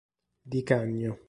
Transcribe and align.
Di 0.41 0.63
Cagno 0.63 1.17